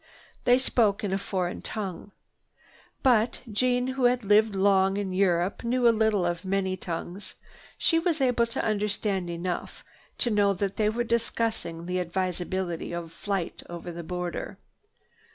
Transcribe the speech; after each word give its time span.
They 0.45 0.57
spoke 0.57 1.03
in 1.03 1.13
a 1.13 1.19
foreign 1.19 1.61
tongue. 1.61 2.11
But 3.03 3.41
Jeanne, 3.51 3.89
who 3.89 4.05
had 4.05 4.23
lived 4.25 4.55
long 4.55 4.97
in 4.97 5.13
Europe, 5.13 5.63
knew 5.63 5.87
a 5.87 5.93
little 5.95 6.25
of 6.25 6.43
many 6.43 6.75
tongues. 6.75 7.35
She 7.77 7.99
was 7.99 8.19
able 8.19 8.47
to 8.47 8.65
understand 8.65 9.29
enough 9.29 9.85
to 10.17 10.31
know 10.31 10.53
that 10.55 10.77
they 10.77 10.89
were 10.89 11.03
discussing 11.03 11.85
the 11.85 11.99
advisability 11.99 12.91
of 12.95 13.11
flight 13.11 13.61
over 13.69 13.91
the 13.91 14.01
border. 14.01 14.57